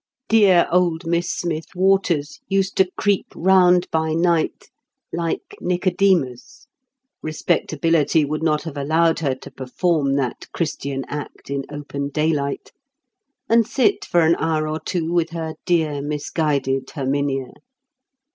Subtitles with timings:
[0.29, 4.71] Dear old Miss Smith Waters used to creep round by night,
[5.13, 13.67] like Nicodemus—respectability would not have allowed her to perform that Christian act in open daylight—and
[13.67, 17.53] sit for an hour or two with her dear misguided Herminia.